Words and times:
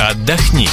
Отдохни. 0.00 0.68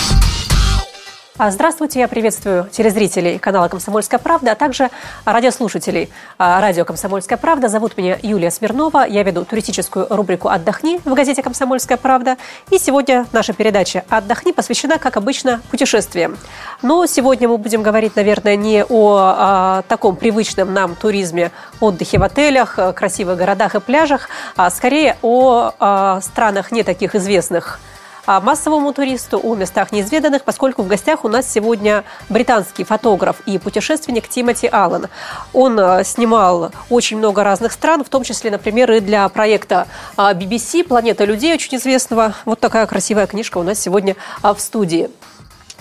А, 1.40 1.50
Здравствуйте, 1.50 2.00
я 2.00 2.08
приветствую 2.08 2.70
телезрителей 2.72 3.40
канала 3.40 3.70
«Комсомольская 3.70 4.20
правда», 4.20 4.51
а 4.51 4.55
также 4.55 4.92
радиослушателей 5.25 6.12
а, 6.37 6.62
радио 6.62 6.85
«Комсомольская 6.85 7.40
правда». 7.40 7.67
Зовут 7.67 7.98
меня 7.98 8.20
Юлия 8.21 8.52
Смирнова, 8.52 9.04
я 9.07 9.23
веду 9.23 9.43
туристическую 9.43 10.05
рубрику 10.11 10.50
«Отдохни» 10.50 11.02
в 11.04 11.11
газете 11.16 11.41
«Комсомольская 11.41 11.98
правда». 11.98 12.38
И 12.70 12.77
сегодня 12.77 13.25
наша 13.32 13.54
передача 13.54 14.05
«Отдохни» 14.09 14.52
посвящена, 14.52 15.00
как 15.00 15.18
обычно, 15.18 15.60
путешествиям. 15.71 16.38
Но 16.84 17.07
сегодня 17.07 17.50
мы 17.50 17.57
будем 17.57 17.82
говорить, 17.82 18.16
наверное, 18.16 18.55
не 18.55 18.86
о 18.88 19.18
а, 19.18 19.82
таком 19.88 20.18
привычном 20.18 20.71
нам 20.71 20.94
туризме, 20.94 21.52
отдыхе 21.80 22.20
в 22.20 22.23
отелях, 22.23 22.78
красивых 22.94 23.39
городах 23.39 23.73
и 23.73 23.80
пляжах, 23.80 24.30
а 24.55 24.70
скорее 24.70 25.18
о 25.23 25.73
а, 25.80 26.21
странах 26.21 26.71
не 26.71 26.84
таких 26.84 27.16
известных– 27.16 27.80
массовому 28.28 28.94
туристу 28.94 29.39
о 29.42 29.55
местах 29.55 29.92
неизведанных, 29.92 30.43
поскольку 30.43 30.84
в 30.84 30.88
гостях 30.88 31.25
у 31.25 31.28
нас 31.28 31.52
сегодня 31.52 32.03
британский 32.29 32.84
фотограф 32.84 33.38
и 33.45 33.57
путешественник 33.57 34.27
Тимоти 34.27 34.67
Аллен. 34.71 35.07
Он 35.53 35.79
э, 35.79 36.03
снимал 36.03 36.71
очень 36.89 37.17
много 37.17 37.43
разных 37.43 37.71
стран, 37.71 38.03
в 38.03 38.09
том 38.09 38.23
числе, 38.23 38.51
например, 38.51 38.91
и 38.91 38.99
для 38.99 39.27
проекта 39.29 39.88
BBC 40.17 40.84
«Планета 40.84 41.25
людей», 41.25 41.53
очень 41.53 41.77
известного. 41.77 42.34
Вот 42.45 42.59
такая 42.59 42.85
красивая 42.88 43.27
книжка 43.27 43.57
у 43.57 43.63
нас 43.63 43.79
сегодня 43.79 44.15
а, 44.41 44.53
в 44.53 44.62
студии. 44.62 45.09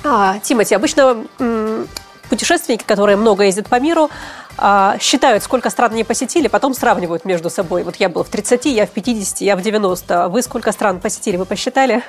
А, 0.02 0.38
Тимати, 0.40 0.74
обычно 0.74 1.24
путешественники, 2.28 2.84
которые 2.84 3.16
много 3.16 3.44
ездят 3.44 3.68
по 3.68 3.78
миру, 3.80 4.10
а, 4.56 4.96
считают, 5.00 5.42
сколько 5.42 5.70
стран 5.70 5.92
они 5.92 6.04
посетили, 6.04 6.48
потом 6.48 6.74
сравнивают 6.74 7.24
между 7.24 7.50
собой. 7.50 7.82
Вот 7.84 7.96
я 7.96 8.08
был 8.08 8.24
в 8.24 8.28
30, 8.28 8.66
я 8.66 8.86
в 8.86 8.90
50, 8.90 9.40
я 9.40 9.56
в 9.56 9.62
90. 9.62 10.28
Вы 10.28 10.42
сколько 10.42 10.72
стран 10.72 11.00
посетили, 11.00 11.36
вы 11.36 11.44
посчитали? 11.44 12.02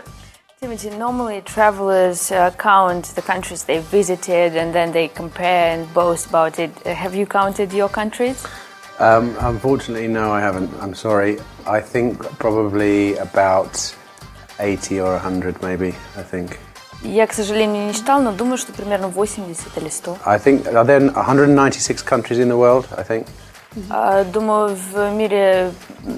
Timothy, 0.64 0.90
normally 0.90 1.40
travelers 1.40 2.30
uh, 2.30 2.50
count 2.58 3.06
the 3.14 3.22
countries 3.22 3.64
they 3.64 3.78
visited 3.78 4.56
and 4.56 4.74
then 4.74 4.92
they 4.92 5.08
compare 5.08 5.72
and 5.72 5.92
boast 5.94 6.26
about 6.28 6.58
it. 6.58 6.70
Uh, 6.84 6.92
have 6.94 7.14
you 7.14 7.24
counted 7.24 7.72
your 7.72 7.88
countries? 7.88 8.46
Um, 8.98 9.34
unfortunately, 9.40 10.06
no, 10.06 10.30
I 10.30 10.40
haven't. 10.42 10.70
I'm 10.82 10.94
sorry. 10.94 11.38
I 11.66 11.80
think 11.80 12.20
probably 12.38 13.16
about 13.16 13.96
80 14.58 15.00
or 15.00 15.12
100, 15.12 15.62
maybe, 15.62 15.94
I 16.18 16.22
think. 16.22 16.58
Я, 17.02 17.26
к 17.26 17.32
сожалению, 17.32 17.86
не 17.86 17.94
считал, 17.94 18.20
но 18.20 18.30
думаю, 18.32 18.58
что 18.58 18.74
примерно 18.74 19.08
80 19.08 19.78
или 19.78 19.88
100. 19.88 20.18
I 20.26 20.38
think, 20.38 20.66
are 20.66 20.84
there 20.84 21.00
196 21.10 22.02
countries 22.02 22.38
in 22.38 22.48
the 22.48 22.58
world, 22.58 22.86
I 22.98 23.02
think? 23.02 23.26
Думаю, 24.33 24.75
в 24.75 25.11
мире 25.11 25.71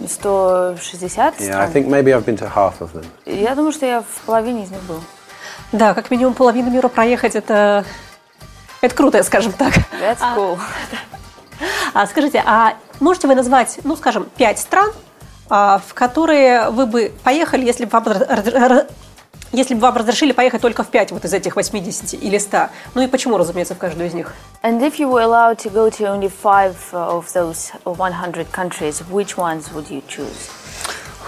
160 0.07 1.35
стран. 1.35 1.49
Yeah, 1.49 1.63
I 1.63 1.71
think 1.71 1.87
maybe 1.87 2.13
I've 2.13 2.25
been 2.25 2.37
to 2.37 2.51
half 2.53 2.79
of 2.79 2.93
them. 2.93 3.05
Я 3.25 3.55
думаю, 3.55 3.71
что 3.71 3.85
я 3.85 4.01
в 4.01 4.21
половине 4.25 4.63
из 4.63 4.71
них 4.71 4.81
был. 4.83 5.01
Да, 5.71 5.93
как 5.93 6.11
минимум 6.11 6.33
половину 6.33 6.69
мира 6.69 6.87
проехать, 6.87 7.35
это, 7.35 7.83
это 8.81 8.95
круто, 8.95 9.23
скажем 9.23 9.51
так. 9.51 9.73
That's 9.99 10.19
cool. 10.35 10.59
А, 11.93 12.01
а 12.03 12.07
скажите, 12.07 12.43
а 12.45 12.75
можете 12.99 13.27
вы 13.27 13.35
назвать, 13.35 13.79
ну, 13.83 13.95
скажем, 13.95 14.27
пять 14.37 14.59
стран, 14.59 14.91
а, 15.49 15.81
в 15.85 15.93
которые 15.93 16.69
вы 16.69 16.85
бы 16.85 17.11
поехали, 17.23 17.65
если 17.65 17.85
бы 17.85 17.91
вам 17.91 18.05
если 19.51 19.73
бы 19.73 19.81
вам 19.81 19.95
разрешили 19.97 20.31
поехать 20.31 20.61
только 20.61 20.83
в 20.83 20.87
5 20.87 21.11
вот 21.11 21.25
из 21.25 21.33
этих 21.33 21.55
80 21.55 22.21
или 22.21 22.37
100, 22.37 22.69
ну 22.95 23.01
и 23.01 23.07
почему, 23.07 23.37
разумеется, 23.37 23.75
в 23.75 23.77
каждую 23.77 24.07
из 24.07 24.13
них? 24.13 24.33
And 24.63 24.81
if 24.81 24.99
you 24.99 25.09
were 25.09 25.23
allowed 25.23 25.57
to 25.59 25.69
go 25.71 25.89
to 25.89 26.05
only 26.05 26.29
five 26.29 26.75
of 26.93 27.31
those 27.33 27.71
100 27.83 28.51
countries, 28.51 29.01
which 29.09 29.37
ones 29.37 29.71
would 29.73 29.89
you 29.89 30.01
choose? 30.07 30.49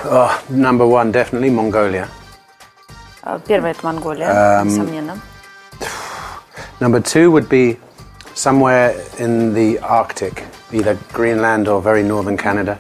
Oh, 0.05 0.31
number 0.49 0.85
one, 0.85 1.11
definitely 1.11 1.49
Mongolia. 1.49 2.07
Первое 3.47 3.71
это 3.71 3.85
Монголия, 3.85 4.61
um, 4.61 4.67
несомненно. 4.67 5.19
Number 6.79 7.01
two 7.01 7.31
would 7.31 7.49
be 7.49 7.77
somewhere 8.33 8.95
in 9.17 9.53
the 9.53 9.79
Arctic, 9.79 10.45
either 10.71 10.97
Greenland 11.13 11.67
or 11.67 11.81
very 11.81 12.03
northern 12.03 12.37
Canada. 12.37 12.77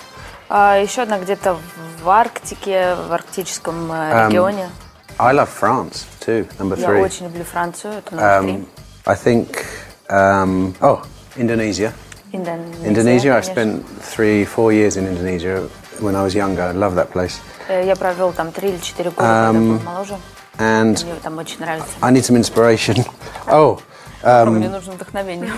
Uh, 0.49 0.81
еще 0.81 1.03
одна 1.03 1.19
где-то 1.19 1.57
в 2.01 2.09
Арктике, 2.09 2.95
в 2.95 3.13
арктическом 3.13 3.91
um, 3.91 4.27
регионе. 4.27 4.69
I 5.18 5.32
love 5.32 5.48
France 5.48 6.06
too. 6.20 6.46
Number 6.58 6.76
three. 6.76 6.98
Я 6.98 7.04
очень 7.04 7.26
люблю 7.26 7.44
Францию. 7.44 7.94
Это 7.94 8.14
номер 8.14 8.42
три. 8.42 8.68
I 9.06 9.14
think. 9.14 9.64
Um, 10.08 10.74
oh, 10.80 11.02
Indonesia. 11.36 11.92
Indonesia. 12.32 12.86
Indonesia. 12.86 13.36
I 13.36 13.40
spent 13.40 13.86
three, 14.00 14.44
four 14.44 14.72
years 14.72 14.96
in 14.96 15.06
Indonesia 15.06 15.68
when 16.00 16.14
I 16.16 16.22
was 16.22 16.34
younger. 16.34 16.62
I 16.62 16.72
love 16.72 16.94
that 16.96 17.10
place. 17.12 17.40
Я 17.68 17.96
провел 17.96 18.32
там 18.32 18.52
три 18.52 18.70
или 18.70 18.78
четыре 18.78 19.10
года, 19.10 19.22
когда 19.22 19.52
был 19.52 19.80
моложе. 19.80 20.16
And 20.58 21.04
Мне 21.04 21.14
там 21.22 21.38
очень 21.38 21.60
нравится. 21.60 21.90
I 22.00 22.12
need 22.12 22.24
some 22.24 22.36
inspiration. 22.36 23.04
Oh. 23.46 23.80
Um, 24.22 24.50
Мне 24.58 24.68
нужно 24.68 24.92
вдохновение. 24.94 25.52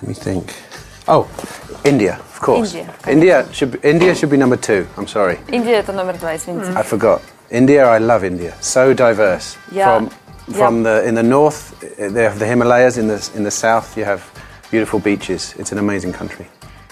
Let 0.00 0.08
me 0.08 0.14
think. 0.14 0.50
Oh, 1.06 1.26
India, 1.84 2.18
of 2.18 2.40
course. 2.40 2.74
India. 2.74 2.94
India 3.06 3.46
should 3.52 3.72
be, 3.72 3.78
India 3.82 4.14
should 4.14 4.30
be 4.30 4.36
number 4.36 4.56
two. 4.56 4.86
I'm 4.96 5.06
sorry. 5.06 5.38
Индия 5.48 5.74
это 5.74 5.92
номер 5.92 6.16
два, 6.18 6.36
извините. 6.36 6.72
I 6.76 6.82
forgot. 6.82 7.20
India, 7.50 7.86
I 7.86 7.98
love 7.98 8.24
India. 8.24 8.54
So 8.60 8.94
diverse. 8.94 9.56
Yeah. 9.70 9.84
From 9.84 10.10
from 10.54 10.76
yeah. 10.76 10.82
the 10.82 11.08
in 11.08 11.14
the 11.14 11.22
north, 11.22 11.74
they 11.98 12.24
have 12.24 12.38
the 12.38 12.46
Himalayas. 12.46 12.96
In 12.96 13.08
the 13.08 13.30
in 13.36 13.44
the 13.44 13.50
south, 13.50 13.96
you 13.96 14.04
have 14.04 14.22
beautiful 14.70 14.98
beaches. 15.00 15.54
It's 15.58 15.72
an 15.72 15.78
amazing 15.78 16.12
country. 16.12 16.46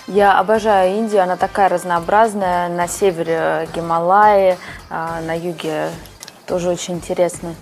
Я 0.07 0.39
обожаю 0.39 0.97
Индию, 0.97 1.23
она 1.23 1.37
такая 1.37 1.69
разнообразная. 1.69 2.69
На 2.69 2.89
севере 2.89 3.69
Гималаи, 3.75 4.57
на 4.91 5.37
юге 5.37 5.91
тоже 6.47 6.69
очень 6.69 6.95
интересно. 6.95 7.55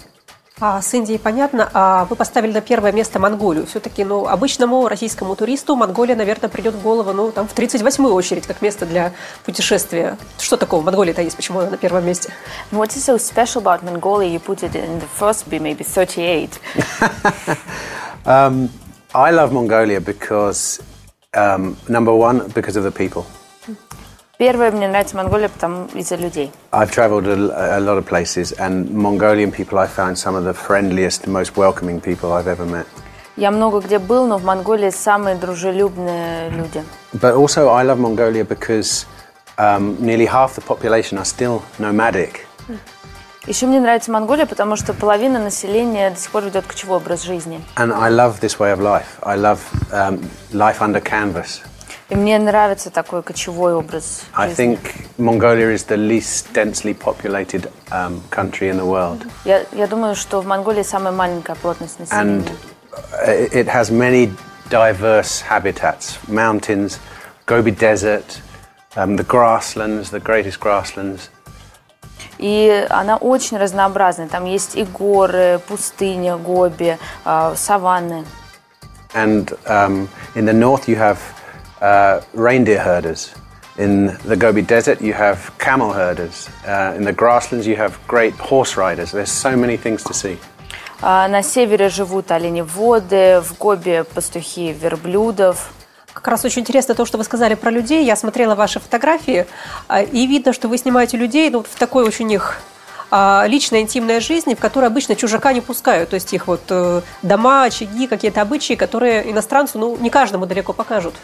А 0.65 0.81
с 0.81 0.93
Индией 0.93 1.19
понятно. 1.19 1.69
А 1.73 2.05
вы 2.05 2.15
поставили 2.15 2.53
на 2.53 2.61
первое 2.61 2.93
место 2.93 3.19
Монголию. 3.19 3.65
Все-таки, 3.65 4.05
ну, 4.05 4.27
обычному 4.27 4.87
российскому 4.87 5.35
туристу 5.35 5.75
Монголия, 5.75 6.15
наверное, 6.15 6.49
придет 6.49 6.73
в 6.75 6.81
голову, 6.81 7.11
ну, 7.11 7.33
там, 7.33 7.49
в 7.49 7.53
38-ю 7.53 8.13
очередь, 8.13 8.47
как 8.47 8.61
место 8.61 8.85
для 8.85 9.11
путешествия. 9.43 10.17
Что 10.39 10.55
такого 10.55 10.81
в 10.81 10.85
Монголии-то 10.85 11.21
есть? 11.21 11.35
Почему 11.35 11.59
она 11.59 11.71
на 11.71 11.75
первом 11.75 12.05
месте? 12.05 12.29
What 12.71 12.95
is 12.95 13.03
so 13.03 13.17
special 13.17 13.61
about 13.61 13.83
Mongolia? 13.83 14.29
You 14.29 14.39
put 14.39 14.63
it 14.63 14.73
in 14.73 15.01
the 15.01 15.07
first 15.19 15.49
be 15.49 15.59
maybe 15.59 15.83
38. 15.83 16.57
um, 18.25 18.69
I 19.13 19.31
love 19.31 19.51
Mongolia 19.51 19.99
because, 19.99 20.81
um, 21.33 21.75
number 21.89 22.13
one, 22.15 22.47
because 22.55 22.77
of 22.77 22.85
the 22.85 22.91
people. 22.91 23.25
Первое, 24.43 24.71
мне 24.71 24.89
нравится 24.89 25.15
Монголия, 25.15 25.47
потому 25.47 25.87
из-за 25.93 26.17
людей. 26.17 26.51
I've 26.73 26.91
traveled 26.91 27.27
a, 27.27 27.77
a 27.77 27.79
lot 27.79 27.97
of 27.97 28.05
places, 28.05 28.51
and 28.59 28.91
Mongolian 28.91 29.53
people 29.53 29.79
I 29.79 29.87
found 29.87 30.17
some 30.17 30.35
of 30.35 30.43
the 30.43 30.53
friendliest, 30.53 31.27
most 31.27 31.55
welcoming 31.55 32.01
people 32.01 32.33
I've 32.33 32.47
ever 32.47 32.65
met. 32.65 32.85
Я 33.37 33.51
много 33.51 33.79
где 33.79 33.99
был, 33.99 34.27
но 34.27 34.37
в 34.37 34.43
Монголии 34.43 34.89
самые 34.89 35.37
дружелюбные 35.37 36.49
люди. 36.49 36.83
But 37.13 37.35
also, 37.35 37.69
I 37.69 37.85
love 37.85 37.99
Mongolia 37.99 38.43
because 38.43 39.05
um, 39.57 39.95
nearly 40.01 40.25
half 40.25 40.55
the 40.55 40.61
population 40.61 41.17
are 41.17 41.23
still 41.23 41.61
nomadic. 41.79 42.41
Еще 43.47 43.65
мне 43.65 43.79
нравится 43.79 44.11
Монголия, 44.11 44.45
потому 44.45 44.75
что 44.75 44.93
половина 44.93 45.39
населения 45.39 46.09
до 46.09 46.19
сих 46.19 46.31
пор 46.31 46.43
ведет 46.43 46.65
кочевой 46.67 46.97
образ 46.97 47.23
жизни. 47.23 47.61
And 47.77 47.93
I 47.93 48.09
love 48.09 48.41
this 48.41 48.59
way 48.59 48.73
of 48.73 48.81
life. 48.81 49.21
I 49.23 49.37
love 49.37 49.61
um, 49.93 50.19
life 50.51 50.81
under 50.81 50.99
canvas. 51.01 51.61
И 52.09 52.15
мне 52.15 52.37
нравится 52.37 52.89
такой 52.89 53.23
кочевой 53.23 53.73
образ 53.73 54.25
I 54.35 54.53
think 54.53 54.79
Mongolia 55.17 55.73
is 55.73 55.85
the 55.85 55.97
least 55.97 56.53
densely 56.53 56.93
populated 56.93 57.71
um, 57.91 58.21
country 58.29 58.69
in 58.69 58.77
the 58.77 58.85
world. 58.85 59.25
Я, 59.45 59.63
я 59.71 59.87
думаю, 59.87 60.15
что 60.15 60.41
в 60.41 60.45
Монголии 60.45 60.83
самая 60.83 61.13
маленькая 61.13 61.55
плотность 61.55 61.99
населения. 61.99 62.43
And 62.43 63.53
it 63.53 63.67
has 63.67 63.89
many 63.89 64.31
diverse 64.69 65.41
habitats, 65.41 66.17
mountains, 66.27 66.99
Gobi 67.45 67.71
Desert, 67.71 68.41
um, 68.95 69.15
the 69.15 69.23
grasslands, 69.23 70.09
the 70.11 70.19
greatest 70.19 70.59
grasslands. 70.59 71.29
И 72.37 72.85
она 72.89 73.17
очень 73.17 73.57
разнообразная. 73.57 74.27
Там 74.27 74.45
есть 74.45 74.75
и 74.75 74.83
горы, 74.83 75.59
пустыня, 75.67 76.37
Гоби, 76.37 76.97
э, 77.25 77.53
саванны. 77.55 78.25
And 79.13 79.55
um, 79.67 80.09
in 80.35 80.45
the 80.45 80.53
north 80.53 80.87
you 80.87 80.95
have 80.95 81.19
uh, 81.83 82.21
reindeer 82.33 82.79
herders. 82.79 83.33
In 83.77 84.17
the 84.25 84.37
Gobi 84.37 84.61
Desert, 84.61 85.01
you 85.01 85.13
have 85.13 85.51
camel 85.57 85.91
herders. 85.91 86.49
Uh, 86.65 86.93
in 86.97 87.03
the 87.03 87.13
grasslands, 87.13 87.67
you 87.67 87.75
have 87.75 87.99
great 88.07 88.35
horse 88.35 88.77
riders. 88.77 89.11
There's 89.11 89.31
so 89.31 89.55
many 89.57 89.77
things 89.77 90.03
to 90.03 90.13
see. 90.13 90.37
На 91.01 91.43
севере 91.43 91.89
живут 91.89 92.31
оленеводы, 92.31 93.41
в 93.41 93.57
Гоби 93.57 94.05
пастухи 94.13 94.71
верблюдов. 94.71 95.73
Как 96.13 96.25
раз 96.29 96.45
очень 96.45 96.61
интересно 96.61 96.95
то, 96.95 97.05
что 97.05 97.17
вы 97.17 97.25
сказали 97.25 97.55
про 97.55 97.71
людей. 97.71 98.05
Я 98.05 98.15
смотрела 98.15 98.55
ваши 98.55 98.79
фотографии, 98.79 99.45
и 100.13 100.27
видно, 100.27 100.53
что 100.53 100.69
вы 100.69 100.77
снимаете 100.77 101.17
людей 101.17 101.49
ну, 101.49 101.63
в 101.63 101.75
такой 101.77 102.05
очень 102.05 102.31
их 102.31 102.61
личная 103.11 103.81
интимная 103.81 104.21
жизнь, 104.21 104.55
в 104.55 104.59
которой 104.59 104.85
обычно 104.85 105.15
чужака 105.15 105.51
не 105.51 105.59
пускают. 105.59 106.11
То 106.11 106.15
есть 106.15 106.31
их 106.33 106.47
вот 106.47 106.61
э, 106.69 107.01
дома, 107.21 107.65
очаги, 107.65 108.07
какие-то 108.07 108.41
обычаи, 108.41 108.73
которые 108.73 109.29
иностранцу 109.29 109.77
ну, 109.77 109.97
не 109.97 110.09
каждому 110.09 110.45
далеко 110.45 110.71
покажут. 110.73 111.15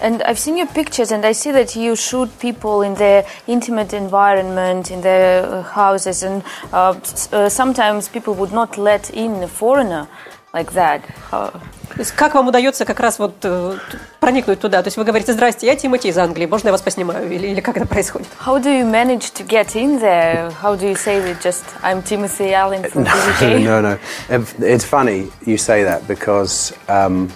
And 0.00 0.22
I've 0.22 0.38
seen 0.38 0.56
your 0.56 0.66
pictures, 0.68 1.12
and 1.12 1.24
I 1.24 1.32
see 1.32 1.52
that 1.52 1.74
you 1.76 1.94
shoot 1.96 2.28
people 2.40 2.82
in 2.82 2.94
their 2.94 3.24
intimate 3.46 3.92
environment, 3.92 4.90
in 4.90 5.00
their 5.02 5.44
uh, 5.44 5.62
houses, 5.62 6.22
and 6.22 6.42
uh, 6.72 6.94
s- 7.02 7.28
uh, 7.32 7.48
sometimes 7.48 8.08
people 8.08 8.34
would 8.34 8.52
not 8.52 8.76
let 8.78 9.10
in 9.10 9.42
a 9.42 9.48
foreigner 9.48 10.06
like 10.54 10.72
that. 10.72 11.00
How, 11.30 11.50
То 11.94 12.00
есть 12.02 12.12
как 12.12 12.34
вам 12.34 12.48
удается 12.48 12.84
как 12.84 13.00
раз 13.00 13.18
вот 13.18 13.34
э, 13.44 13.76
т- 13.90 13.98
проникнуть 14.20 14.60
туда? 14.60 14.82
То 14.82 14.88
есть 14.88 14.96
вы 14.96 15.04
говорите, 15.04 15.32
здрасте, 15.32 15.66
я 15.66 15.74
Тимати 15.76 16.08
из 16.08 16.18
Англии, 16.18 16.46
можно 16.46 16.68
я 16.68 16.72
вас 16.72 16.80
поснимаю? 16.82 17.30
Или, 17.30 17.48
или 17.48 17.60
как 17.60 17.76
это 17.76 17.86
происходит? 17.86 18.28
how 18.44 18.58
do 18.60 18.70
you 18.70 18.84
manage 18.88 19.32
to 19.34 19.44
get 19.46 19.74
in 19.74 20.00
there? 20.00 20.50
How 20.62 20.76
do 20.76 20.86
you 20.86 20.94
say 20.96 21.20
that 21.20 21.40
just, 21.42 21.64
I'm 21.82 22.02
Timothy 22.02 22.52
Allen 22.54 22.82
from 22.84 23.04
the 23.04 23.10
UK? 23.10 23.60
no, 23.64 23.80
no. 23.80 23.98
If- 24.28 24.58
It's 24.60 24.84
funny 24.84 25.28
you 25.44 25.56
say 25.58 25.82
that 25.84 26.06
because 26.06 26.72
um, 26.88 27.28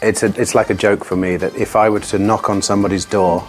it's 0.00 0.22
a, 0.22 0.32
it's 0.40 0.54
like 0.54 0.70
a 0.70 0.74
joke 0.74 1.04
for 1.04 1.16
me 1.16 1.36
that 1.36 1.54
if 1.56 1.76
I 1.76 1.88
were 1.88 2.00
to 2.00 2.18
knock 2.18 2.50
on 2.50 2.62
somebody's 2.62 3.04
door 3.04 3.46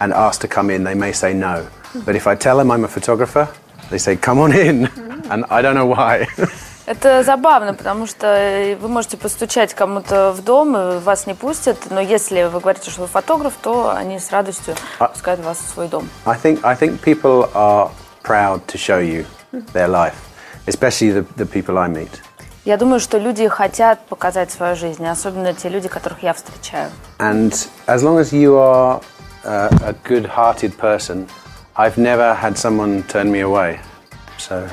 and 0.00 0.12
ask 0.12 0.40
to 0.40 0.48
come 0.48 0.70
in, 0.70 0.84
they 0.84 0.94
may 0.94 1.12
say 1.12 1.32
no. 1.32 1.66
But 2.04 2.16
if 2.16 2.26
I 2.26 2.34
tell 2.34 2.58
them 2.58 2.70
I'm 2.70 2.84
a 2.84 2.88
photographer, 2.88 3.48
they 3.90 3.98
say 3.98 4.16
come 4.16 4.38
on 4.40 4.52
in, 4.52 4.86
and 5.30 5.44
I 5.50 5.62
don't 5.62 5.74
know 5.74 5.86
why. 5.86 6.26
Это 6.86 7.22
забавно, 7.22 7.72
потому 7.72 8.06
что 8.06 8.26
э, 8.26 8.76
вы 8.76 8.88
можете 8.88 9.16
постучать 9.16 9.72
кому-то 9.72 10.32
в 10.32 10.42
дом, 10.44 10.76
и 10.76 10.98
вас 10.98 11.26
не 11.26 11.32
пустят, 11.32 11.78
но 11.88 11.98
если 11.98 12.42
вы 12.42 12.60
говорите, 12.60 12.90
что 12.90 13.02
вы 13.02 13.06
фотограф, 13.06 13.54
то 13.62 13.94
они 13.96 14.18
с 14.18 14.30
радостью 14.30 14.74
пускают 14.98 15.40
вас 15.40 15.58
в 15.58 15.68
свой 15.72 15.88
дом. 15.88 16.10
I 16.26 16.36
think 16.36 16.60
I 16.62 16.76
think 16.76 17.00
people 17.00 17.50
are 17.54 17.90
proud 18.22 18.66
to 18.66 18.76
show 18.76 19.00
you 19.00 19.24
their 19.72 19.88
life, 19.88 20.16
especially 20.66 21.10
the, 21.10 21.24
the 21.36 21.46
people 21.46 21.78
I 21.78 21.88
meet. 21.88 22.20
Я 22.69 22.77
думаю, 22.77 22.99
что 22.99 23.17
люди 23.17 23.47
хотят 23.47 23.99
показать 24.09 24.51
свою 24.51 24.75
жизнь, 24.75 25.03
особенно 25.03 25.55
те 25.55 25.69
люди, 25.69 25.87
которых 25.87 26.21
я 26.21 26.33
встречаю. 26.33 26.91
And 27.17 27.51
as 27.87 28.03
long 28.03 28.19
as 28.19 28.31
you 28.31 28.57
are 28.59 29.01
uh, 29.43 29.69
a 29.83 29.95
good-hearted 30.07 30.77
person, 30.77 31.27
I've 31.75 31.97
never 31.97 32.35
had 32.35 32.59
someone 32.59 33.01
turn 33.07 33.31
me 33.31 33.41
away. 33.41 33.79
So 34.37 34.69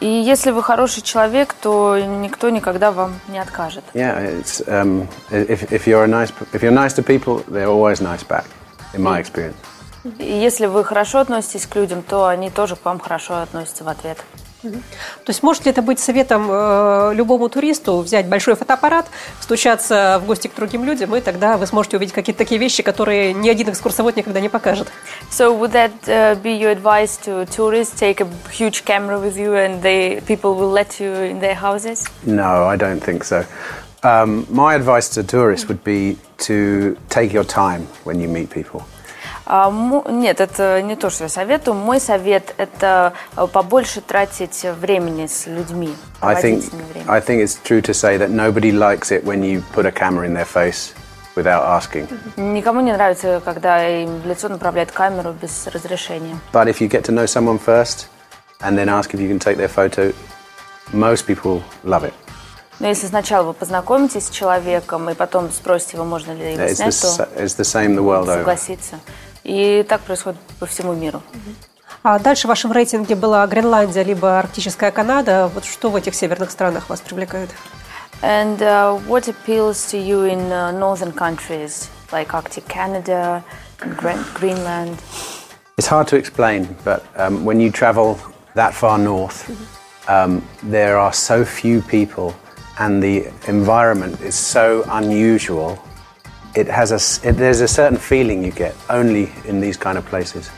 И 0.00 0.08
если 0.08 0.50
вы 0.50 0.60
хороший 0.64 1.02
человек, 1.04 1.54
то 1.54 1.96
никто 1.96 2.50
никогда 2.50 2.90
вам 2.90 3.14
не 3.28 3.38
откажет. 3.38 3.84
yeah, 3.94 4.18
it's 4.18 4.60
um, 4.66 5.06
if, 5.30 5.70
if 5.70 5.86
you're 5.86 6.02
a 6.02 6.08
nice 6.08 6.32
if 6.52 6.64
you're 6.64 6.72
nice 6.72 6.94
to 6.94 7.04
people, 7.04 7.44
they're 7.46 7.68
always 7.68 8.00
nice 8.00 8.24
back, 8.24 8.46
in 8.92 9.04
my 9.04 9.20
experience. 9.20 9.54
И 10.18 10.36
если 10.36 10.66
вы 10.66 10.82
хорошо 10.82 11.20
относитесь 11.20 11.68
к 11.68 11.76
людям, 11.76 12.02
то 12.02 12.26
они 12.26 12.50
тоже 12.50 12.74
к 12.74 12.84
вам 12.84 12.98
хорошо 12.98 13.36
относятся 13.36 13.84
в 13.84 13.88
ответ. 13.88 14.18
То 14.72 15.30
есть 15.30 15.42
может 15.42 15.64
ли 15.64 15.70
это 15.70 15.82
быть 15.82 15.98
советом 15.98 16.46
э, 16.50 17.12
любому 17.14 17.48
туристу 17.48 18.00
взять 18.00 18.26
большой 18.26 18.56
фотоаппарат, 18.56 19.06
стучаться 19.40 20.20
в 20.22 20.26
гости 20.26 20.48
к 20.48 20.54
другим 20.54 20.84
людям, 20.84 21.14
и 21.16 21.20
тогда 21.20 21.56
вы 21.56 21.66
сможете 21.66 21.96
увидеть 21.96 22.14
какие-то 22.14 22.38
такие 22.38 22.58
вещи, 22.60 22.82
которые 22.82 23.32
ни 23.32 23.48
один 23.48 23.68
экскурсовод 23.70 24.16
никогда 24.16 24.40
не 24.40 24.48
покажет? 24.48 24.88
So 25.30 25.58
would 25.58 25.72
that 25.72 25.92
uh, 26.06 26.40
be 26.42 26.58
your 26.58 26.72
advice 26.72 27.18
to 27.24 27.46
tourists? 27.46 27.98
Take 27.98 28.20
a 28.20 28.28
huge 28.50 28.84
camera 28.84 29.18
with 29.18 29.36
you, 29.36 29.54
and 29.54 29.82
they 29.82 30.20
people 30.26 30.54
will 30.54 30.70
let 30.70 31.00
you 31.00 31.12
in 31.30 31.40
their 31.40 31.54
houses. 31.54 32.04
No, 32.24 32.64
I 32.64 32.76
don't 32.76 33.00
think 33.00 33.24
so. 33.24 33.44
Um, 34.02 34.46
my 34.50 34.74
advice 34.74 35.08
to 35.10 35.22
tourists 35.22 35.68
would 35.68 35.82
be 35.82 36.16
to 36.38 36.96
take 37.08 37.32
your 37.32 37.44
time 37.44 37.86
when 38.04 38.20
you 38.20 38.28
meet 38.28 38.50
people. 38.50 38.84
А, 39.48 39.70
нет, 40.08 40.40
это 40.40 40.82
не 40.82 40.96
то, 40.96 41.08
что 41.08 41.24
я 41.24 41.28
советую. 41.28 41.76
Мой 41.76 42.00
совет– 42.00 42.52
это 42.58 43.12
э, 43.36 43.46
побольше 43.46 44.00
тратить 44.00 44.64
времени 44.80 45.26
с 45.26 45.46
людьми, 45.46 45.94
I 46.20 46.34
think. 46.34 46.64
I 47.06 47.20
think 47.20 47.40
it's 47.40 47.56
true 47.62 47.80
to 47.80 47.94
say 47.94 48.18
that 48.18 48.30
nobody 48.30 48.72
likes 48.72 49.12
it 49.12 49.24
when 49.24 49.44
you 49.44 49.62
put 49.72 49.86
a 49.86 49.92
camera 49.92 50.26
in 50.26 50.34
their 50.34 50.44
face 50.44 50.92
without 51.36 51.62
asking. 51.62 52.08
Никому 52.36 52.80
не 52.80 52.92
нравится, 52.92 53.40
когда 53.44 53.86
им 53.86 54.20
в 54.20 54.26
лицо 54.26 54.48
направляют 54.48 54.90
камеру 54.90 55.32
без 55.40 55.68
разрешения. 55.68 56.36
But 56.52 56.66
if 56.66 56.80
you 56.80 56.88
get 56.88 57.04
to 57.04 57.12
know 57.12 57.26
someone 57.26 57.60
first 57.60 58.08
and 58.62 58.76
then 58.76 58.88
ask 58.88 59.14
if 59.14 59.20
you 59.20 59.28
can 59.28 59.38
take 59.38 59.56
their 59.56 59.68
photo, 59.68 60.12
most 60.92 61.24
people 61.24 61.62
love 61.84 62.02
it. 62.02 62.12
Но 62.78 62.88
если 62.88 63.06
сначала 63.06 63.44
вы 63.44 63.52
познакомитесь 63.54 64.26
с 64.26 64.30
человеком 64.30 65.08
и 65.08 65.14
потом 65.14 65.50
спросите 65.50 65.96
его, 65.96 66.04
можно 66.04 66.32
ли 66.32 66.52
его 66.52 66.68
снять, 66.74 67.00
то 67.00 67.06
согласится. 68.26 69.00
И 69.46 69.86
так 69.88 70.00
происходит 70.00 70.40
по 70.58 70.66
всему 70.66 70.92
миру. 70.92 71.22
А 72.02 72.18
дальше 72.18 72.48
в 72.48 72.50
вашем 72.50 72.72
рейтинге 72.72 73.14
была 73.14 73.46
Гренландия 73.46 74.02
либо 74.02 74.40
Арктическая 74.40 74.90
Канада. 74.90 75.48
Вот 75.54 75.64
что 75.64 75.88
в 75.88 75.94
этих 75.94 76.16
северных 76.16 76.50
странах 76.50 76.88
вас 76.88 77.00
привлекает? 77.00 77.50
And 78.22 78.60
uh, 78.60 78.98
what 79.06 79.28
appeals 79.28 79.86
to 79.92 79.98
you 79.98 80.24
in 80.24 80.50
uh, 80.50 80.72
northern 80.72 81.12
countries 81.12 81.88
like 82.10 82.34
Arctic 82.34 82.66
Canada, 82.66 83.44
Gre- 83.78 84.24
Greenland? 84.34 84.98
It's 85.78 85.86
hard 85.86 86.08
to 86.08 86.16
explain, 86.16 86.66
but 86.84 87.04
um, 87.16 87.44
when 87.44 87.60
you 87.60 87.70
travel 87.70 88.18
that 88.54 88.74
far 88.74 88.98
north, 88.98 89.48
um, 90.08 90.42
there 90.62 90.96
are 90.96 91.12
so 91.12 91.44
few 91.44 91.82
people, 91.82 92.34
and 92.78 93.00
the 93.02 93.26
environment 93.46 94.20
is 94.22 94.34
so 94.34 94.82
unusual. 94.88 95.78
It 96.55 96.67
has 96.67 96.91
a, 96.91 96.95
s- 96.95 97.21
it, 97.23 97.37
there's 97.37 97.61
a 97.61 97.67
certain 97.67 97.97
feeling 97.97 98.43
you 98.43 98.51
get 98.51 98.73
only 98.89 99.29
in 99.45 99.61
these 99.61 99.77
kind 99.77 99.97
of 99.97 100.03
places. 100.09 100.49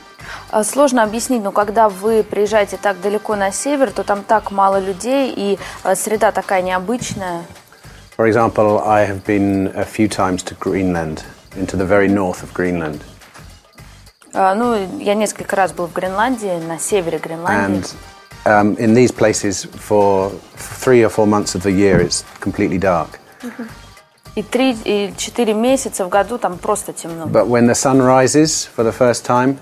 А, 0.51 0.63
Сложно 0.63 1.03
объяснить, 1.03 1.44
но 1.44 1.51
когда 1.51 1.88
вы 1.89 2.23
приезжаете 2.23 2.77
так 2.77 3.00
далеко 3.01 3.35
на 3.35 3.51
север, 3.51 3.91
то 3.91 4.03
там 4.03 4.23
так 4.23 4.50
мало 4.51 4.79
людей, 4.79 5.31
и 5.35 5.59
э, 5.83 5.95
среда 5.95 6.31
такая 6.31 6.61
необычная. 6.63 7.44
For 8.17 8.27
example, 8.27 8.81
I 8.85 9.05
have 9.07 9.23
been 9.25 9.71
a 9.75 9.83
few 9.85 10.07
times 10.07 10.44
to 10.45 10.55
Greenland, 10.59 11.23
into 11.55 11.75
the 11.77 11.85
very 11.85 12.07
north 12.07 12.41
of 12.44 12.53
Greenland, 12.53 13.01
А, 14.33 14.55
Ну, 14.55 14.75
я 15.00 15.13
несколько 15.13 15.55
раз 15.55 15.73
был 15.73 15.85
в 15.88 15.94
Гренландии, 15.94 16.59
на 16.67 16.79
севере 16.79 17.19
Гренландии. 17.19 17.83
and 18.45 18.75
um, 18.75 18.75
in 18.79 18.94
these 18.95 19.11
places, 19.11 19.65
for 19.77 20.31
three 20.57 21.03
or 21.03 21.09
four 21.09 21.27
months 21.27 21.53
of 21.55 21.61
the 21.61 21.71
year, 21.71 22.01
it's 22.01 22.23
completely 22.39 22.79
dark. 22.79 23.19
И 24.38 24.43
три, 24.44 24.76
и 24.85 25.12
четыре 25.17 25.52
месяца 25.52 26.05
в 26.05 26.08
году 26.08 26.38
там 26.38 26.58
просто 26.58 26.93
темно. 26.93 27.26
But 27.26 27.49
when 27.49 27.67
the 27.67 27.75
sun 27.75 28.00
rises 28.00 28.69
for 28.73 28.85
the 28.85 28.93
first 28.93 29.25
time, 29.26 29.58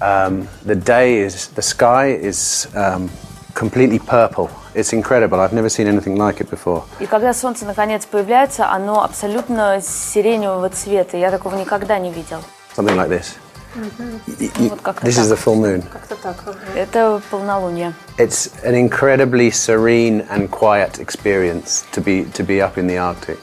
um, 0.00 0.46
the 0.64 0.76
day 0.76 1.26
is, 1.26 1.48
the 1.56 1.62
sky 1.62 2.12
is 2.12 2.68
um, 2.76 3.10
completely 3.54 3.98
purple. 3.98 4.48
It's 4.72 4.92
incredible. 4.92 5.40
I've 5.40 5.52
never 5.52 5.68
seen 5.68 5.88
anything 5.88 6.14
like 6.14 6.40
it 6.40 6.48
before. 6.48 6.84
И 7.00 7.06
когда 7.06 7.34
солнце 7.34 7.64
наконец 7.64 8.06
появляется, 8.06 8.70
оно 8.70 9.02
абсолютно 9.02 9.80
сиреневого 9.82 10.68
цвета. 10.68 11.16
Я 11.16 11.32
такого 11.32 11.56
никогда 11.56 11.98
не 11.98 12.12
видел. 12.12 12.38
Something 12.76 12.94
like 12.94 13.08
this. 13.08 13.34
Вот 14.70 14.80
как-то 14.80 15.08
this 15.08 15.18
is 15.18 15.28
the 15.28 15.36
full 15.36 15.56
moon. 15.56 15.82
Как-то 15.92 16.14
так. 16.14 16.36
Это 16.76 17.20
полнолуние. 17.32 17.94
It's 18.18 18.52
an 18.62 18.76
incredibly 18.76 19.50
serene 19.50 20.24
and 20.30 20.48
quiet 20.52 21.00
experience 21.00 21.84
to 21.90 22.00
be, 22.00 22.26
to 22.34 22.44
be 22.44 22.62
up 22.62 22.78
in 22.78 22.86
the 22.86 22.96
Arctic. 22.96 23.40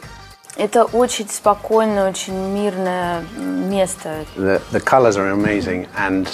Это 0.57 0.83
очень 0.85 1.27
спокойное, 1.29 2.09
очень 2.09 2.33
мирное 2.33 3.23
место. 3.37 4.25
The, 4.35 4.61
the 4.71 4.79
colors 4.81 5.15
are 5.17 5.31
amazing, 5.31 5.87
and 5.97 6.27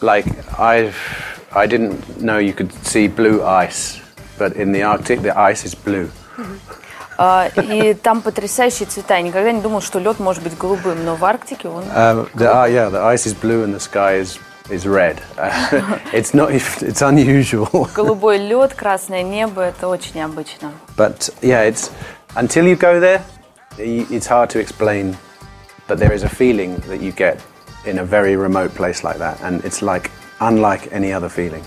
like 0.00 0.26
I've, 0.58 0.94
I 1.52 1.66
didn't 1.66 2.20
know 2.22 2.38
you 2.38 2.52
could 2.52 2.72
see 2.84 3.08
blue 3.08 3.42
ice, 3.44 4.00
but 4.38 4.54
in 4.56 4.72
the 4.72 4.82
Arctic, 4.84 5.20
the 5.22 5.36
ice 5.36 5.64
is 5.64 5.74
blue. 5.74 6.08
А, 7.16 7.48
И 7.56 7.94
там 7.94 8.22
потрясающие 8.22 8.88
цвета. 8.88 9.14
Я 9.14 9.22
никогда 9.22 9.52
не 9.52 9.60
думал, 9.60 9.80
что 9.80 9.98
лед 10.00 10.18
может 10.18 10.42
быть 10.42 10.56
голубым, 10.58 11.04
но 11.04 11.14
в 11.14 11.24
Арктике 11.24 11.68
он... 11.68 11.84
Um, 11.84 12.28
the, 12.34 12.46
uh, 12.52 12.64
yeah, 12.66 12.88
the 12.90 13.00
ice 13.04 13.24
is 13.26 13.34
blue 13.34 13.62
and 13.62 13.72
the 13.72 13.78
sky 13.78 14.14
is, 14.20 14.36
is 14.68 14.84
red. 14.84 15.20
it's 16.12 16.34
not. 16.34 16.50
It's 16.50 17.02
unusual, 17.02 17.88
Голубой 17.94 18.38
лед, 18.38 18.74
красное 18.74 19.22
небо, 19.22 19.62
это 19.62 19.86
очень 19.86 20.16
необычно. 20.16 20.72
but 20.96 21.30
yeah, 21.40 21.62
it's 21.62 21.92
until 22.35 22.65
you 22.67 22.75
go 22.75 22.99
there, 22.99 23.21
y- 23.77 24.05
it's 24.09 24.27
hard 24.27 24.49
to 24.51 24.59
explain. 24.59 25.15
But 25.87 25.97
there 25.99 26.13
is 26.13 26.23
a 26.23 26.29
feeling 26.29 26.75
that 26.87 27.01
you 27.01 27.11
get 27.11 27.39
in 27.85 27.99
a 27.99 28.03
very 28.03 28.35
remote 28.35 28.75
place 28.75 29.03
like 29.03 29.17
that, 29.17 29.39
and 29.41 29.63
it's 29.65 29.81
like 29.81 30.11
unlike 30.39 30.87
any 30.91 31.11
other 31.13 31.29
feeling. 31.29 31.63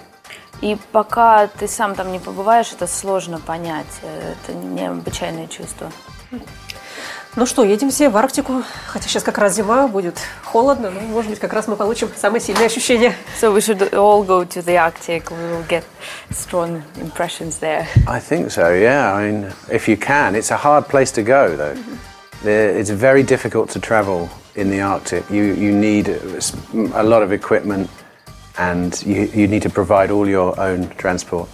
И 0.61 0.76
пока 0.92 1.49
ты 1.49 1.66
сам 1.66 1.94
там 1.97 2.12
не 2.12 2.21
побываешь, 2.21 2.73
это 2.73 2.87
сложно 2.87 3.40
понять. 3.40 4.00
Это 4.02 4.52
необычайное 4.54 5.49
чувство. 5.49 5.90
Ну 7.37 7.47
что, 7.47 7.64
едем 7.64 7.90
все 7.90 8.09
в 8.11 8.16
Арктику. 8.16 8.62
Хотя 8.88 9.09
сейчас 9.09 9.23
как 9.23 9.38
раз 9.38 9.54
зима, 9.54 9.87
будет 9.88 10.18
холодно, 10.44 10.90
но, 10.90 11.00
может 11.00 11.30
быть, 11.30 11.40
как 11.40 11.52
раз 11.54 11.66
мы 11.66 11.76
получим 11.76 12.09
самые 12.16 12.40
сильные 12.40 12.66
ощущения. 12.66 13.14
So 13.40 13.54
we 13.54 13.61
should 13.61 13.90
all 13.94 14.25
go 14.26 14.44
to 14.44 14.62
the 14.62 14.76
Arctic. 14.76 15.30
We 15.30 15.50
will 15.52 15.66
get 15.68 15.82
strong 16.30 16.82
impressions 17.00 17.59
there. 17.61 17.87
I 18.06 18.21
think 18.21 18.50
so. 18.50 18.73
Yeah, 18.75 19.14
I 19.14 19.30
mean, 19.32 19.52
if 19.71 19.88
you 19.88 19.97
can, 19.97 20.35
it's 20.35 20.50
a 20.50 20.56
hard 20.59 20.88
place 20.88 21.11
to 21.12 21.23
go 21.23 21.56
though. 21.56 21.76
There- 22.44 22.76
It's 22.78 22.90
very 22.90 23.23
difficult 23.23 23.71
to 23.73 23.80
travel 23.80 24.28
in 24.54 24.68
the 24.71 24.82
Arctic. 24.82 25.25
You 25.30 25.44
you 25.54 25.73
need 25.73 26.09
a 26.09 26.37
s- 26.37 26.52
a 26.94 27.02
lot 27.02 27.23
of 27.23 27.32
equipment, 27.32 27.88
and 28.59 29.00
you 29.06 29.28
you 29.32 29.47
need 29.49 29.62
to 29.62 29.71
provide 29.71 30.11
all 30.12 30.28
your 30.28 30.59
own 30.61 30.88
transport. 30.99 31.49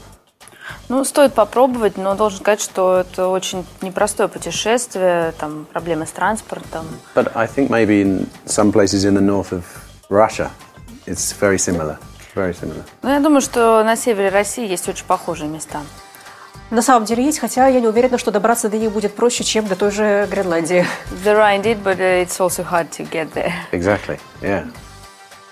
Ну, 0.89 1.03
стоит 1.05 1.33
попробовать, 1.33 1.97
но 1.97 2.13
должен 2.15 2.39
сказать, 2.39 2.61
что 2.61 2.99
это 2.99 3.27
очень 3.27 3.65
непростое 3.81 4.27
путешествие, 4.27 5.33
там 5.39 5.65
проблемы 5.71 6.05
с 6.05 6.11
транспортом. 6.11 6.85
But 7.15 7.31
I 7.35 7.47
think 7.47 7.69
maybe 7.69 8.01
in 8.01 8.27
some 8.45 8.71
places 8.71 9.05
in 9.05 9.15
the 9.15 9.21
north 9.21 9.51
of 9.51 9.63
Russia, 10.09 10.51
it's 11.05 11.33
very 11.39 11.57
similar. 11.57 11.97
Very 12.35 12.53
similar. 12.53 12.83
Ну, 13.01 13.09
я 13.09 13.19
думаю, 13.19 13.41
что 13.41 13.83
на 13.83 13.95
севере 13.95 14.29
России 14.29 14.67
есть 14.67 14.87
очень 14.89 15.05
похожие 15.05 15.49
места. 15.49 15.79
На 16.69 16.81
самом 16.81 17.05
деле 17.05 17.23
есть, 17.23 17.39
хотя 17.39 17.67
я 17.67 17.79
не 17.79 17.87
уверена, 17.87 18.17
что 18.17 18.31
добраться 18.31 18.67
до 18.67 18.77
них 18.77 18.91
будет 18.91 19.15
проще, 19.15 19.43
чем 19.43 19.67
до 19.67 19.75
той 19.75 19.91
же 19.91 20.27
Гренландии. 20.29 20.85
There 21.23 21.37
are 21.37 21.61
indeed, 21.61 21.83
but 21.83 21.99
it's 21.99 22.39
also 22.39 22.63
hard 22.63 22.89
to 22.97 23.07
get 23.09 23.31
there. 23.33 23.53
Exactly. 23.71 24.19
Yeah. 24.41 24.65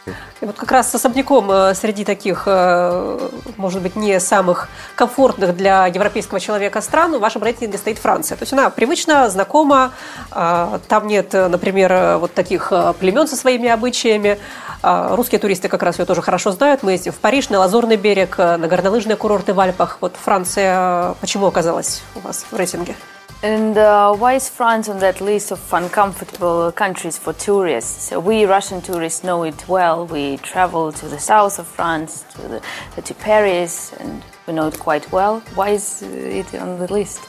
И 0.06 0.46
вот 0.46 0.56
как 0.56 0.72
раз 0.72 0.90
с 0.90 0.96
особняком 0.96 1.52
э, 1.52 1.76
среди 1.76 2.04
таких, 2.04 2.44
э, 2.48 3.30
может 3.58 3.82
быть, 3.82 3.96
не 3.96 4.20
самых 4.20 4.70
комфортных 4.96 5.56
для 5.56 5.86
европейского 5.86 6.40
человека 6.40 6.82
стран 6.82 7.16
в 7.16 7.20
вашем 7.20 7.44
рейтинге 7.44 7.78
стоит 7.78 8.00
Франция. 8.00 8.36
То 8.36 8.44
есть 8.44 8.54
она 8.54 8.70
привычна, 8.72 9.30
знакома, 9.30 9.92
э, 10.32 10.80
там 10.88 11.08
нет, 11.08 11.34
например, 11.34 12.18
вот 12.18 12.34
таких 12.34 12.74
племен 13.00 13.28
со 13.28 13.36
своими 13.36 13.70
обычаями. 13.70 14.40
Русские 14.84 15.38
туристы 15.38 15.68
как 15.68 15.84
раз 15.84 16.00
ее 16.00 16.06
тоже 16.06 16.24
хорошо 16.24 16.52
знают. 16.52 16.82
Мы 16.82 16.94
ездим 16.94 17.12
в 17.12 17.18
Париж, 17.18 17.50
на 17.50 17.60
Лазурный 17.60 17.98
берег, 17.98 18.40
на 18.40 18.68
горнолыжные 18.68 19.16
курорты 19.16 19.54
в 19.54 19.60
Альпах. 19.60 20.00
Вот 20.02 20.16
Франция 20.20 21.14
почему 21.22 21.46
оказалась 21.46 22.02
у 22.16 22.20
вас 22.22 22.46
в 22.50 22.56
рейтинге? 22.56 22.96
And 23.44 23.76
uh, 23.76 24.14
why 24.14 24.34
is 24.34 24.50
France 24.50 24.88
on 24.88 25.00
that 25.00 25.20
list 25.20 25.52
of 25.52 25.74
uncomfortable 25.74 26.72
countries 26.72 27.18
for 27.18 27.34
tourists? 27.34 28.12
We 28.12 28.46
Russian 28.46 28.82
tourists 28.82 29.24
know 29.24 29.42
it 29.44 29.68
well. 29.68 30.06
We 30.06 30.38
travel 30.38 30.92
to 30.92 31.08
the 31.08 31.18
south 31.18 31.58
of 31.58 31.66
France, 31.66 32.24
to, 32.36 32.62
the, 32.96 33.02
to 33.02 33.14
Paris, 33.16 33.94
and 33.94 34.24
we 34.46 34.54
know 34.54 34.68
it 34.68 34.78
quite 34.78 35.12
well. 35.12 35.40
Why 35.56 35.70
is 35.70 36.04
it 36.04 36.54
on 36.54 36.78
the 36.78 36.94
list? 36.94 37.28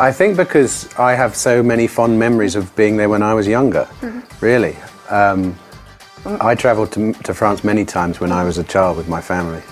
I 0.00 0.10
think 0.10 0.36
because 0.36 0.92
I 0.98 1.14
have 1.14 1.36
so 1.36 1.62
many 1.62 1.86
fond 1.86 2.18
memories 2.18 2.56
of 2.56 2.74
being 2.74 2.96
there 2.96 3.08
when 3.08 3.22
I 3.22 3.32
was 3.32 3.46
younger, 3.46 3.84
mm-hmm. 4.00 4.44
really. 4.44 4.76
Um, 5.10 5.56
I 6.40 6.56
travelled 6.56 6.90
to, 6.92 7.12
to 7.12 7.32
France 7.32 7.62
many 7.62 7.84
times 7.84 8.18
when 8.18 8.32
I 8.32 8.42
was 8.42 8.58
a 8.58 8.64
child 8.64 8.96
with 8.96 9.06
my 9.06 9.20
family. 9.20 9.62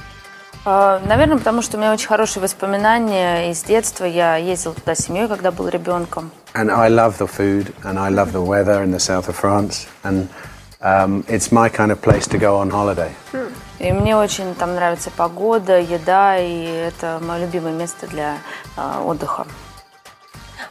Наверное, 0.65 1.37
потому 1.37 1.61
что 1.61 1.77
у 1.77 1.81
меня 1.81 1.93
очень 1.93 2.09
хорошие 2.09 2.43
воспоминания 2.43 3.51
из 3.51 3.63
детства. 3.63 4.05
Я 4.05 4.37
ездил 4.37 4.73
туда 4.73 4.95
с 4.95 5.01
семьей, 5.01 5.29
когда 5.29 5.51
был 5.51 5.69
ребенком. 5.69 6.31
And 6.55 6.71
I 6.71 6.89
love 6.89 7.19
the 7.19 7.29
food, 7.29 7.75
and 7.83 7.99
I 7.99 8.11
love 8.11 8.33
the 8.33 8.43
weather 8.43 8.83
in 8.83 8.91
the 8.91 8.99
south 8.99 9.29
of 9.29 9.37
France, 9.37 9.87
and 10.05 10.29
um, 10.81 11.25
it's 11.29 11.53
my 11.53 11.69
kind 11.69 11.91
of 11.91 12.01
place 12.01 12.27
to 12.29 12.39
go 12.39 12.59
on 12.59 12.71
holiday. 12.71 13.11
И 13.79 13.93
мне 13.93 14.17
очень 14.17 14.55
там 14.55 14.75
нравится 14.75 15.11
погода, 15.11 15.79
еда, 15.79 16.39
и 16.39 16.65
это 16.65 17.21
мое 17.21 17.41
любимое 17.41 17.73
место 17.75 18.07
для 18.07 18.39
uh, 18.77 19.05
отдыха. 19.05 19.47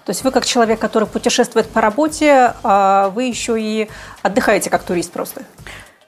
То 0.06 0.10
есть 0.10 0.24
вы 0.24 0.32
как 0.32 0.46
человек, 0.46 0.80
который 0.80 1.08
путешествует 1.08 1.70
по 1.70 1.80
работе, 1.80 2.54
вы 2.62 3.24
еще 3.24 3.62
и 3.62 3.90
отдыхаете 4.22 4.70
как 4.70 4.84
турист 4.84 5.14
просто? 5.14 5.44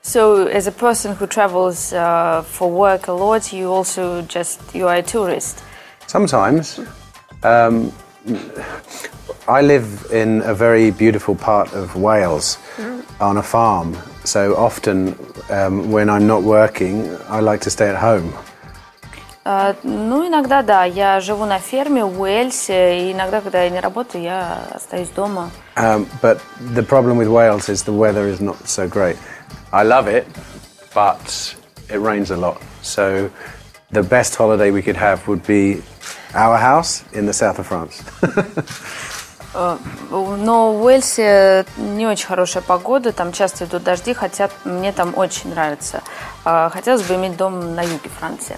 So, 0.04 0.46
as 0.46 0.66
a 0.66 0.72
person 0.72 1.14
who 1.14 1.26
travels 1.26 1.92
uh, 1.92 2.42
for 2.42 2.70
work 2.70 3.08
a 3.08 3.12
lot, 3.12 3.52
you 3.52 3.70
also 3.70 4.22
just 4.22 4.60
you 4.74 4.88
are 4.88 4.96
a 4.96 5.02
tourist. 5.02 5.62
Sometimes, 6.06 6.80
um, 7.42 7.92
I 9.46 9.60
live 9.62 10.06
in 10.10 10.42
a 10.42 10.54
very 10.54 10.90
beautiful 10.90 11.34
part 11.34 11.72
of 11.74 11.96
Wales 11.96 12.58
mm. 12.76 13.02
on 13.20 13.36
a 13.36 13.42
farm. 13.42 13.96
So 14.24 14.56
often, 14.56 15.16
um, 15.50 15.90
when 15.90 16.08
I'm 16.08 16.26
not 16.26 16.42
working, 16.42 17.16
I 17.28 17.40
like 17.40 17.60
to 17.62 17.70
stay 17.70 17.88
at 17.88 17.96
home. 17.96 18.32
Uh, 19.44 19.74
ну, 19.82 20.26
иногда 20.26 20.62
да. 20.62 20.84
Я 20.84 21.20
живу 21.20 21.46
на 21.46 21.58
ферме 21.58 22.04
в 22.04 22.20
Уэльсе, 22.20 23.08
и 23.08 23.12
иногда, 23.12 23.40
когда 23.40 23.62
я 23.62 23.70
не 23.70 23.80
работаю, 23.80 24.22
я 24.22 24.58
остаюсь 24.74 25.08
дома. 25.08 25.50
Um, 25.76 26.06
but 26.20 26.38
the 26.74 26.82
problem 26.82 27.16
with 27.16 27.28
Wales 27.28 27.68
is 27.68 27.82
the 27.82 27.92
weather 27.92 28.28
is 28.28 28.40
not 28.40 28.68
so 28.68 28.86
great. 28.86 29.16
I 29.71 29.83
love 29.83 30.07
it, 30.07 30.25
but 30.93 31.55
it 31.89 31.99
rains 31.99 32.31
a 32.31 32.37
lot. 32.37 32.61
So 32.81 33.29
the 33.91 34.03
best 34.03 34.35
holiday 34.35 34.71
we 34.71 34.81
could 34.81 34.95
have 34.95 35.27
would 35.27 35.45
be 35.45 35.81
our 36.33 36.57
house 36.57 37.03
in 37.13 37.25
the 37.25 37.33
south 37.33 37.59
of 37.59 37.67
France. 37.67 38.03
Но 39.55 40.73
в 40.73 40.83
Уэльсе 40.83 41.65
не 41.77 42.05
очень 42.05 42.27
хорошая 42.27 42.61
погода, 42.61 43.13
там 43.13 43.31
часто 43.31 43.63
идут 43.63 43.83
дожди, 43.83 44.13
хотя 44.13 44.49
мне 44.65 44.91
там 44.91 45.13
очень 45.15 45.49
нравится. 45.49 46.01
Хотелось 46.43 47.03
бы 47.03 47.15
иметь 47.15 47.37
дом 47.37 47.73
на 47.73 47.81
юге 47.81 48.09
Франции. 48.19 48.57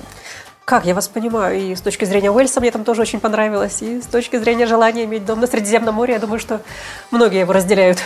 Как, 0.65 0.85
я 0.85 0.95
вас 0.95 1.07
понимаю, 1.07 1.57
и 1.57 1.75
с 1.75 1.81
точки 1.81 2.03
зрения 2.03 2.31
Уэльса 2.31 2.59
мне 2.59 2.71
там 2.71 2.83
тоже 2.83 3.03
очень 3.03 3.19
понравилось, 3.19 3.81
и 3.81 4.01
с 4.01 4.05
точки 4.05 4.37
зрения 4.37 4.65
желания 4.65 5.05
иметь 5.05 5.23
дом 5.23 5.39
на 5.39 5.47
Средиземном 5.47 5.95
море, 5.95 6.15
я 6.15 6.19
думаю, 6.19 6.39
что 6.39 6.61
многие 7.11 7.41
его 7.41 7.53
разделяют. 7.53 7.99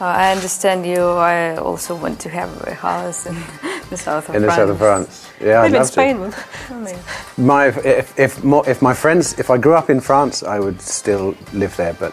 Uh, 0.00 0.06
I 0.06 0.32
understand 0.32 0.84
you. 0.84 1.00
I 1.00 1.56
also 1.56 1.94
want 1.94 2.18
to 2.20 2.28
have 2.28 2.50
a 2.66 2.74
house 2.74 3.26
in 3.26 3.36
the 3.90 3.96
south 3.96 4.28
of 4.28 4.34
in 4.34 4.42
France. 4.42 4.56
the 4.56 4.60
south 4.60 4.70
of 4.70 4.78
France. 4.78 5.28
Yeah, 5.40 5.46
Maybe 5.46 5.54
I'd 5.58 5.66
in 5.66 5.72
love 5.74 5.86
Spain. 5.86 6.16
To. 6.32 7.42
My 7.42 7.66
if 7.66 8.18
if, 8.18 8.42
more, 8.42 8.68
if 8.68 8.82
my 8.82 8.94
friends 8.94 9.38
if 9.38 9.48
I 9.48 9.58
grew 9.58 9.74
up 9.74 9.90
in 9.90 10.00
France, 10.00 10.42
I 10.42 10.58
would 10.58 10.80
still 10.80 11.34
live 11.52 11.76
there. 11.76 11.94
But 11.94 12.12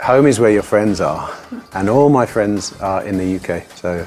home 0.00 0.26
is 0.26 0.38
where 0.38 0.50
your 0.50 0.62
friends 0.62 1.00
are, 1.00 1.30
and 1.72 1.88
all 1.88 2.10
my 2.10 2.26
friends 2.26 2.74
are 2.80 3.02
in 3.02 3.16
the 3.18 3.38
UK. 3.38 3.64
So. 3.76 4.06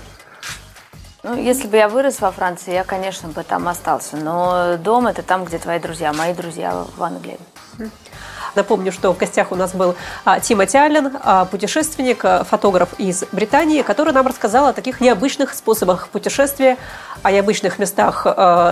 Ну, 1.24 1.36
если 1.36 1.68
бы 1.68 1.76
я 1.76 1.90
вырос 1.90 2.22
во 2.22 2.32
Франции, 2.32 2.74
я, 2.74 2.84
конечно, 2.86 3.28
бы 3.30 3.44
там 3.44 3.68
остался. 3.68 4.16
Но 4.16 4.78
дом 4.78 5.06
это 5.08 5.22
там, 5.22 5.44
где 5.44 5.58
твои 5.58 5.78
друзья. 5.80 6.14
Мои 6.14 6.34
друзья 6.34 6.86
в 6.96 7.04
Англии. 7.04 7.38
Напомню, 8.55 8.93
что 8.93 9.13
в 9.13 9.19
гостях 9.19 9.53
у 9.53 9.55
нас 9.55 9.73
был 9.75 9.95
а, 10.25 10.41
Тимоти 10.41 10.77
Аллен, 10.77 11.13
а, 11.23 11.45
путешественник, 11.45 12.25
а, 12.25 12.45
фотограф 12.45 12.91
из 12.99 13.25
Британии, 13.33 13.83
который 13.83 14.13
нам 14.13 14.27
рассказал 14.27 14.67
о 14.67 14.73
таких 14.73 15.01
необычных 15.01 15.55
способах 15.55 16.09
путешествия, 16.09 16.77
о 17.23 17.33
необычных 17.33 17.79
местах 17.79 18.27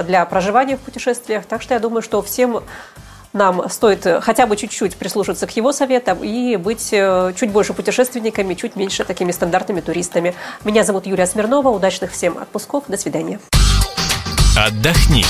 для 0.05 0.27
проживания 0.29 0.77
в 0.77 0.81
путешествиях. 0.81 1.45
Так 1.47 1.63
что 1.63 1.75
я 1.75 1.81
думаю, 1.81 2.03
что 2.03 2.23
всем 2.23 2.63
нам 3.33 3.69
стоит 3.71 4.07
хотя 4.21 4.47
бы 4.47 4.57
чуть-чуть 4.57 4.97
прислушаться 4.97 5.47
к 5.47 5.57
его 5.57 5.73
советам 5.73 6.23
и 6.23 6.57
быть 6.57 6.91
э, 6.93 7.33
чуть 7.35 7.51
больше 7.51 7.73
путешественниками, 7.73 8.53
чуть 8.55 8.77
меньше 8.77 9.05
такими 9.05 9.33
стандартными 9.33 9.81
туристами. 9.81 10.35
Меня 10.65 10.85
зовут 10.85 11.07
Юлия 11.07 11.27
Смирнова. 11.27 11.69
Удачных 11.69 12.13
всем 12.13 12.37
отпусков. 12.37 12.85
До 12.89 12.99
свидания. 12.99 13.41
Отдохни. 14.57 15.25